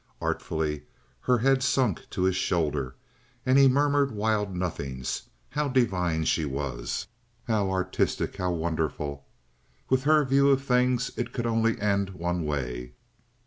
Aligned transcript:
Artfully 0.19 0.81
her 1.19 1.37
head 1.37 1.61
sunk 1.61 2.09
to 2.09 2.23
his 2.23 2.35
shoulder, 2.35 2.95
and 3.45 3.55
he 3.55 3.67
murmured 3.67 4.09
wild 4.11 4.55
nothings—how 4.55 5.67
divine 5.67 6.23
she 6.25 6.43
was, 6.43 7.05
how 7.43 7.69
artistic, 7.69 8.37
how 8.37 8.51
wonderful! 8.51 9.27
With 9.91 10.05
her 10.05 10.25
view 10.25 10.49
of 10.49 10.63
things, 10.63 11.11
it 11.17 11.31
could 11.33 11.45
only 11.45 11.79
end 11.79 12.09
one 12.15 12.43
way. 12.45 12.93